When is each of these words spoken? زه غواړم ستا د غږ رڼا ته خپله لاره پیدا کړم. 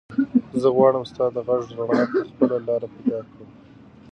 زه 0.61 0.67
غواړم 0.77 1.03
ستا 1.11 1.25
د 1.35 1.37
غږ 1.47 1.63
رڼا 1.77 2.03
ته 2.11 2.21
خپله 2.29 2.57
لاره 2.67 2.87
پیدا 2.93 3.19
کړم. 3.29 3.49